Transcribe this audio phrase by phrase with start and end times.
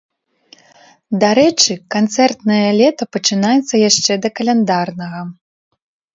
[1.23, 5.21] Дарэчы, канцэртнае лета пачынаецца яшчэ да каляндарнага.